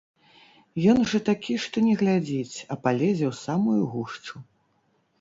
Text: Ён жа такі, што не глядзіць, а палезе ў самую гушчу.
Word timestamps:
Ён 0.93 0.99
жа 1.11 1.21
такі, 1.27 1.53
што 1.67 1.85
не 1.89 1.93
глядзіць, 2.01 2.57
а 2.71 2.73
палезе 2.89 3.25
ў 3.31 3.43
самую 3.45 3.81
гушчу. 3.97 4.47